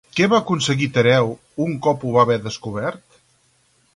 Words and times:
Què 0.17 0.27
va 0.29 0.35
aconseguir 0.43 0.87
Tereu, 0.95 1.29
un 1.67 1.77
cop 1.87 2.07
ho 2.11 2.15
va 2.17 2.25
haver 2.25 2.39
descobert? 2.47 3.21